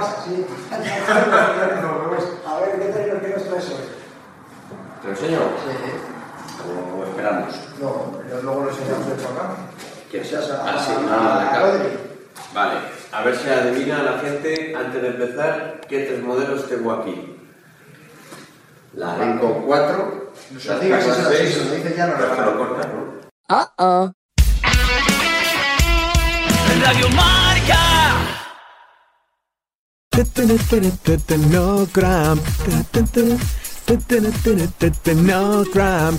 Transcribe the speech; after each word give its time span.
pasa? 0.00 0.22
Sí. 0.24 0.34
A 2.46 2.48
ver, 2.60 2.70
¿qué 2.78 2.86
qué 2.92 3.04
nos 3.34 3.44
traes 3.48 3.66
hoy? 3.70 3.86
¿Te 5.00 5.04
lo 5.08 5.12
enseño? 5.12 5.38
Sí. 5.38 5.42
O 6.98 7.00
esperamos. 7.04 7.54
No, 7.80 7.90
yo 8.28 8.36
luego 8.42 8.58
lo 8.64 8.70
enseñamos 8.70 9.06
de 9.06 9.12
acá. 9.14 9.44
¿Qué? 10.10 10.18
Seas 10.24 10.50
a, 10.50 10.54
Ah, 10.66 10.78
sí, 10.84 10.92
a- 10.92 11.14
ah, 11.14 11.56
a. 11.56 11.58
Rodri. 11.60 11.90
Vale, 12.52 12.74
a 13.12 13.22
ver 13.22 13.36
si 13.36 13.48
adivina 13.48 14.02
la 14.02 14.18
gente 14.18 14.74
antes 14.76 15.00
de 15.02 15.08
empezar 15.08 15.80
qué 15.88 16.00
tres 16.04 16.22
modelos 16.22 16.68
tengo 16.68 16.92
aquí. 16.92 17.36
La 18.94 19.14
Renko 19.16 19.62
4. 19.66 20.30
No. 20.50 20.60
Radio 26.82 27.08
Marca. 27.10 28.09
No 31.50 31.86
gram. 31.92 32.40
No 35.14 35.64
gram. 35.72 36.18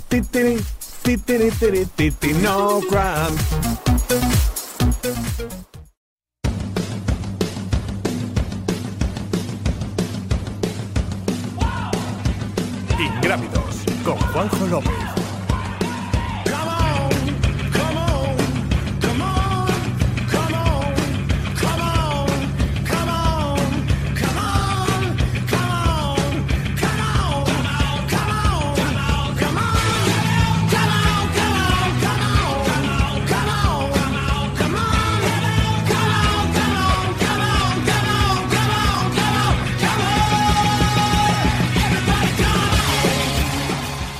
No. 2.41 2.81
Ingrávidos 12.99 13.75
con 14.03 14.17
Juanjo 14.17 14.67
López. 14.67 15.20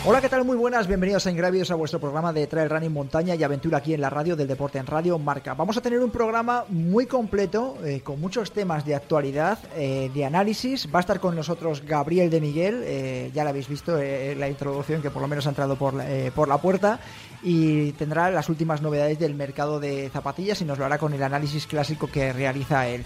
Hola, 0.04 0.20
¿qué 0.20 0.30
tal? 0.30 0.44
Muy 0.44 0.58
buenas, 0.58 0.88
bienvenidos 0.88 1.28
a 1.28 1.30
Ingravios 1.30 1.70
a 1.70 1.76
vuestro 1.76 2.00
programa 2.00 2.34
de 2.34 2.48
Trail 2.48 2.72
Running 2.72 2.92
Montaña 2.92 3.36
y 3.36 3.44
Aventura 3.44 3.78
aquí 3.78 3.94
en 3.94 4.02
la 4.02 4.10
radio 4.10 4.36
del 4.36 4.48
deporte 4.48 4.80
en 4.80 4.88
Radio 4.88 5.20
Marca. 5.20 5.54
Vamos 5.54 5.78
a 5.78 5.82
tener 5.82 6.00
un 6.00 6.10
programa 6.10 6.66
muy 6.70 7.06
completo, 7.06 7.78
eh, 7.86 8.02
con 8.02 8.20
muchos 8.20 8.52
temas 8.52 8.84
de 8.84 8.96
actualidad, 8.96 9.60
eh, 9.76 10.10
de 10.12 10.26
análisis. 10.26 10.88
Va 10.92 10.98
a 10.98 11.02
estar 11.02 11.20
con 11.20 11.36
nosotros 11.36 11.84
Gabriel 11.86 12.32
de 12.32 12.42
Miguel, 12.42 12.82
eh, 12.84 13.30
ya 13.32 13.44
lo 13.44 13.52
habéis 13.52 13.68
visto 13.68 14.00
en 14.00 14.40
la 14.40 14.50
introducción 14.50 15.04
que 15.04 15.12
por 15.12 15.22
lo 15.22 15.28
menos 15.28 15.46
ha 15.46 15.50
entrado 15.50 15.76
por, 15.76 15.94
por 16.34 16.48
la 16.48 16.58
puerta 16.58 17.00
y 17.44 17.92
tendrá 17.92 18.32
las 18.32 18.50
últimas 18.50 18.82
novedades 18.82 19.20
del 19.20 19.36
mercado 19.36 19.80
de 19.80 20.10
zapatillas 20.12 20.60
y 20.62 20.66
nos 20.66 20.80
lo 20.80 20.86
hará 20.86 20.98
con 20.98 21.14
el 21.14 21.22
análisis 21.22 21.68
clásico 21.68 22.08
que 22.08 22.34
realiza 22.34 22.88
él. 22.88 23.06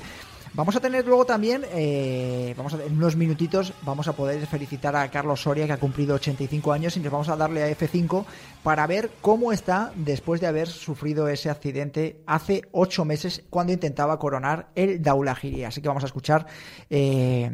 Vamos 0.56 0.74
a 0.78 0.80
tener 0.80 1.06
luego 1.06 1.26
también, 1.26 1.64
eh, 1.74 2.54
vamos 2.56 2.74
a, 2.74 2.82
en 2.82 2.94
unos 2.98 3.18
minutitos, 3.18 3.74
vamos 3.82 4.08
a 4.08 4.14
poder 4.14 4.48
felicitar 4.48 4.96
a 4.96 5.12
Carlos 5.12 5.42
Soria, 5.42 5.66
que 5.66 5.74
ha 5.74 5.78
cumplido 5.78 6.16
85 6.16 6.72
años, 6.72 6.96
y 6.96 7.02
nos 7.02 7.12
vamos 7.12 7.28
a 7.28 7.36
darle 7.36 7.62
a 7.64 7.70
F5 7.70 8.24
para 8.64 8.88
ver 8.88 9.12
cómo 9.20 9.52
está 9.52 9.92
después 9.98 10.40
de 10.40 10.48
haber 10.48 10.70
sufrido 10.70 11.28
ese 11.28 11.50
accidente 11.50 12.22
hace 12.26 12.62
8 12.72 13.04
meses 13.04 13.44
cuando 13.50 13.74
intentaba 13.74 14.18
coronar 14.18 14.70
el 14.76 15.02
Daulagiri. 15.02 15.66
Así 15.66 15.82
que 15.82 15.90
vamos 15.90 16.04
a 16.04 16.08
escuchar 16.08 16.46
eh, 16.90 17.52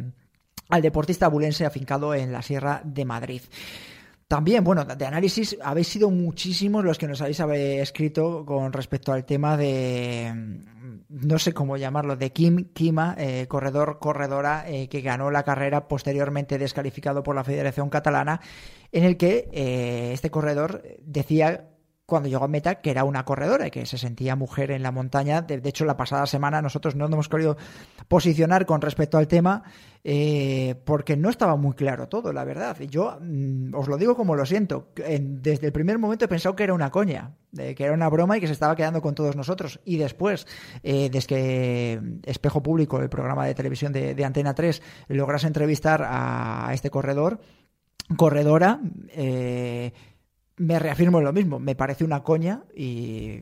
al 0.70 0.82
deportista 0.84 1.26
abulense 1.26 1.66
afincado 1.66 2.14
en 2.14 2.32
la 2.32 2.44
Sierra 2.44 2.84
de 2.86 3.04
Madrid. 3.04 3.42
También, 4.28 4.64
bueno, 4.64 4.86
de 4.86 5.06
análisis, 5.06 5.58
habéis 5.62 5.88
sido 5.90 6.10
muchísimos 6.10 6.86
los 6.86 6.98
que 6.98 7.08
nos 7.08 7.20
habéis 7.20 7.40
habe- 7.42 7.82
escrito 7.82 8.46
con 8.46 8.72
respecto 8.72 9.12
al 9.12 9.26
tema 9.26 9.58
de, 9.58 10.34
no 11.12 11.40
sé 11.40 11.54
cómo 11.54 11.76
llamarlo, 11.76 12.16
de 12.16 12.32
Kim 12.32 12.70
Kima, 12.74 13.16
eh, 13.18 13.46
corredor, 13.48 14.00
corredora, 14.00 14.64
eh, 14.68 14.88
que 14.88 15.02
ganó 15.02 15.30
la 15.30 15.44
carrera 15.44 15.88
posteriormente 15.88 16.58
descalificado 16.58 17.22
por 17.22 17.36
la 17.36 17.44
Federación 17.44 17.90
Catalana, 17.90 18.40
en 18.94 19.04
el 19.04 19.18
que 19.18 19.50
eh, 19.52 20.12
este 20.14 20.32
corredor 20.32 20.84
decía 21.02 21.71
cuando 22.12 22.28
llegó 22.30 22.44
a 22.44 22.48
meta 22.50 22.76
que 22.76 22.92
era 22.92 23.06
una 23.06 23.24
corredora 23.26 23.66
y 23.68 23.72
que 23.72 23.86
se 23.86 23.98
sentía 23.98 24.36
mujer 24.36 24.70
en 24.72 24.84
la 24.84 24.92
montaña. 24.92 25.42
De, 25.42 25.60
de 25.62 25.70
hecho, 25.70 25.86
la 25.86 25.96
pasada 25.96 26.26
semana 26.28 26.62
nosotros 26.62 26.94
no 26.96 27.06
nos 27.06 27.14
hemos 27.14 27.30
querido 27.30 27.56
posicionar 28.10 28.66
con 28.66 28.82
respecto 28.82 29.18
al 29.18 29.28
tema 29.30 29.64
eh, 30.04 30.76
porque 30.84 31.16
no 31.16 31.30
estaba 31.30 31.56
muy 31.56 31.74
claro 31.74 32.10
todo, 32.10 32.34
la 32.34 32.44
verdad. 32.44 32.76
Y 32.82 32.88
Yo 32.88 33.18
mm, 33.22 33.74
os 33.74 33.88
lo 33.88 33.98
digo 33.98 34.16
como 34.16 34.36
lo 34.36 34.46
siento. 34.46 34.90
En- 34.98 35.42
desde 35.42 35.68
el 35.68 35.72
primer 35.72 35.98
momento 36.00 36.26
he 36.26 36.28
pensado 36.28 36.54
que 36.56 36.64
era 36.66 36.74
una 36.74 36.92
coña, 36.92 37.32
que 37.56 37.76
era 37.84 37.94
una 37.94 38.10
broma 38.10 38.38
y 38.38 38.42
que 38.42 38.48
se 38.48 38.54
estaba 38.54 38.76
quedando 38.76 39.02
con 39.02 39.16
todos 39.16 39.36
nosotros. 39.38 39.80
Y 39.86 39.98
después, 39.98 40.46
eh, 40.84 41.10
desde 41.10 41.28
que 41.28 42.02
Espejo 42.24 42.62
Público, 42.62 43.00
el 43.00 43.10
programa 43.10 43.46
de 43.46 43.56
televisión 43.56 43.94
de, 43.94 44.26
Antena 44.26 44.54
3, 44.54 44.82
lograse 45.08 45.48
entrevistar 45.48 46.04
a 46.06 46.72
este 46.74 46.90
corredor, 46.90 47.40
corredora, 48.18 48.82
eh, 49.10 49.94
me 50.62 50.78
reafirmo 50.78 51.18
en 51.18 51.24
lo 51.24 51.34
mismo, 51.34 51.60
me 51.60 51.76
parece 51.76 52.04
una 52.04 52.22
coña 52.22 52.62
y 52.76 53.40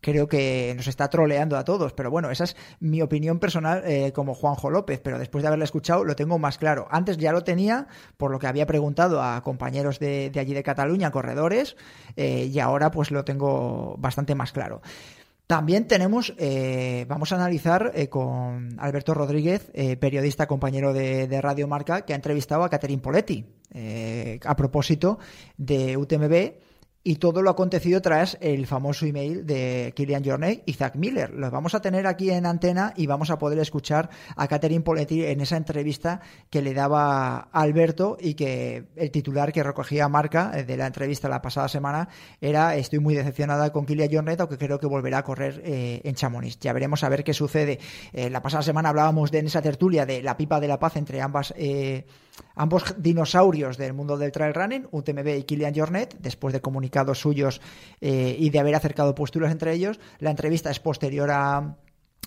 creo 0.00 0.26
que 0.26 0.72
nos 0.74 0.86
está 0.86 1.10
troleando 1.10 1.58
a 1.58 1.64
todos, 1.64 1.92
pero 1.92 2.10
bueno, 2.10 2.30
esa 2.30 2.44
es 2.44 2.56
mi 2.80 3.02
opinión 3.02 3.38
personal 3.38 3.82
eh, 3.84 4.12
como 4.12 4.34
Juanjo 4.34 4.70
López, 4.70 4.98
pero 5.04 5.18
después 5.18 5.42
de 5.42 5.48
haberla 5.48 5.66
escuchado 5.66 6.02
lo 6.02 6.16
tengo 6.16 6.38
más 6.38 6.56
claro. 6.56 6.88
Antes 6.90 7.18
ya 7.18 7.30
lo 7.30 7.44
tenía, 7.44 7.88
por 8.16 8.30
lo 8.30 8.38
que 8.38 8.46
había 8.46 8.66
preguntado 8.66 9.22
a 9.22 9.42
compañeros 9.42 9.98
de, 9.98 10.32
allí 10.34 10.54
de 10.54 10.62
Cataluña, 10.62 11.10
corredores, 11.10 11.76
eh, 12.16 12.48
y 12.50 12.58
ahora 12.58 12.90
pues 12.90 13.10
lo 13.10 13.22
tengo 13.22 13.96
bastante 13.98 14.34
más 14.34 14.52
claro. 14.52 14.80
También 15.46 15.86
tenemos, 15.86 16.32
eh, 16.38 17.04
vamos 17.06 17.32
a 17.32 17.36
analizar 17.36 17.92
con 18.08 18.80
Alberto 18.80 19.12
Rodríguez, 19.12 19.70
periodista 20.00 20.46
compañero 20.46 20.94
de, 20.94 21.28
de 21.28 21.40
Radio 21.42 21.68
Marca, 21.68 22.06
que 22.06 22.14
ha 22.14 22.16
entrevistado 22.16 22.64
a 22.64 22.70
Catherine 22.70 23.02
Poletti 23.02 23.44
eh, 23.72 24.38
a 24.44 24.56
propósito 24.56 25.18
de 25.56 25.96
UTMB 25.96 26.62
y 27.04 27.16
todo 27.16 27.42
lo 27.42 27.50
acontecido 27.50 28.00
tras 28.00 28.38
el 28.40 28.66
famoso 28.66 29.06
email 29.06 29.44
de 29.44 29.92
Kilian 29.96 30.24
Jornet 30.24 30.62
y 30.66 30.74
Zach 30.74 30.94
Miller. 30.94 31.30
Los 31.30 31.50
vamos 31.50 31.74
a 31.74 31.80
tener 31.80 32.06
aquí 32.06 32.30
en 32.30 32.46
antena 32.46 32.94
y 32.96 33.06
vamos 33.06 33.30
a 33.30 33.38
poder 33.38 33.58
escuchar 33.58 34.10
a 34.36 34.46
Catherine 34.46 34.84
Poletti 34.84 35.24
en 35.24 35.40
esa 35.40 35.56
entrevista 35.56 36.20
que 36.48 36.62
le 36.62 36.74
daba 36.74 37.48
Alberto 37.52 38.16
y 38.20 38.34
que 38.34 38.84
el 38.94 39.10
titular 39.10 39.52
que 39.52 39.62
recogía 39.62 40.08
Marca 40.08 40.52
eh, 40.54 40.64
de 40.64 40.76
la 40.76 40.86
entrevista 40.86 41.28
la 41.28 41.42
pasada 41.42 41.68
semana 41.68 42.08
era 42.40 42.76
estoy 42.76 43.00
muy 43.00 43.14
decepcionada 43.14 43.72
con 43.72 43.84
Kilian 43.84 44.12
Jornet 44.12 44.40
aunque 44.40 44.58
creo 44.58 44.78
que 44.78 44.86
volverá 44.86 45.18
a 45.18 45.24
correr 45.24 45.60
eh, 45.64 46.00
en 46.04 46.14
Chamonix. 46.14 46.58
Ya 46.60 46.72
veremos 46.72 47.02
a 47.02 47.08
ver 47.08 47.24
qué 47.24 47.34
sucede. 47.34 47.80
Eh, 48.12 48.30
la 48.30 48.42
pasada 48.42 48.62
semana 48.62 48.90
hablábamos 48.90 49.30
de 49.30 49.40
en 49.40 49.46
esa 49.46 49.60
tertulia 49.60 50.06
de 50.06 50.22
la 50.22 50.36
pipa 50.36 50.60
de 50.60 50.68
la 50.68 50.78
paz 50.78 50.96
entre 50.96 51.20
ambas 51.20 51.52
ambos 52.54 52.94
dinosaurios 52.98 53.76
del 53.76 53.92
mundo 53.92 54.16
del 54.16 54.32
trail 54.32 54.54
running, 54.54 54.86
UTMB 54.90 55.28
y 55.38 55.42
Kilian 55.44 55.74
Jornet, 55.74 56.16
después 56.20 56.52
de 56.52 56.60
comunicados 56.60 57.20
suyos 57.20 57.60
eh, 58.00 58.36
y 58.38 58.50
de 58.50 58.58
haber 58.58 58.74
acercado 58.74 59.14
posturas 59.14 59.52
entre 59.52 59.72
ellos. 59.72 60.00
La 60.18 60.30
entrevista 60.30 60.70
es 60.70 60.80
posterior 60.80 61.30
a, 61.30 61.76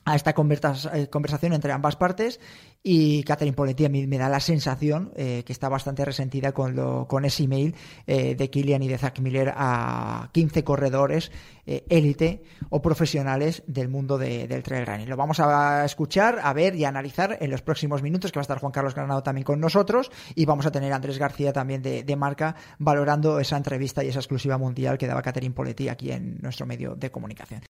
a 0.05 0.15
esta 0.15 0.31
eh, 0.31 1.07
conversación 1.09 1.53
entre 1.53 1.71
ambas 1.71 1.95
partes 1.95 2.39
y 2.83 3.23
Catherine 3.23 3.55
Poletti 3.55 3.85
a 3.85 3.89
mí 3.89 4.05
me 4.05 4.19
da 4.19 4.29
la 4.29 4.39
sensación 4.39 5.11
eh, 5.15 5.41
que 5.45 5.51
está 5.51 5.67
bastante 5.69 6.05
resentida 6.05 6.51
con, 6.51 6.75
lo, 6.75 7.07
con 7.07 7.25
ese 7.25 7.43
email 7.43 7.73
eh, 8.05 8.35
de 8.35 8.49
Kilian 8.51 8.83
y 8.83 8.87
de 8.87 8.99
Zach 8.99 9.19
Miller 9.19 9.51
a 9.55 10.29
15 10.31 10.63
corredores 10.63 11.31
élite 11.67 12.43
o 12.69 12.79
profesionales 12.79 13.63
del 13.65 13.89
mundo 13.89 14.19
de- 14.19 14.47
del 14.47 14.61
trail 14.61 14.85
running. 14.85 15.09
Lo 15.09 15.17
vamos 15.17 15.39
a 15.39 15.83
escuchar, 15.83 16.37
a 16.43 16.53
ver 16.53 16.75
y 16.75 16.85
a 16.85 16.89
analizar 16.89 17.39
en 17.41 17.49
los 17.49 17.63
próximos 17.63 18.03
minutos, 18.03 18.31
que 18.31 18.37
va 18.37 18.41
a 18.41 18.43
estar 18.43 18.59
Juan 18.59 18.71
Carlos 18.71 18.93
Granado 18.93 19.23
también 19.23 19.45
con 19.45 19.59
nosotros 19.59 20.11
y 20.35 20.45
vamos 20.45 20.67
a 20.67 20.71
tener 20.71 20.93
a 20.93 20.97
Andrés 20.97 21.17
García 21.17 21.51
también 21.53 21.81
de, 21.81 22.03
de 22.03 22.15
marca 22.15 22.55
valorando 22.77 23.39
esa 23.39 23.57
entrevista 23.57 24.03
y 24.03 24.09
esa 24.09 24.19
exclusiva 24.19 24.59
mundial 24.59 24.99
que 24.99 25.07
daba 25.07 25.23
Catherine 25.23 25.55
Poletti 25.55 25.89
aquí 25.89 26.11
en 26.11 26.37
nuestro 26.39 26.67
medio 26.67 26.95
de 26.95 27.09
comunicación. 27.09 27.63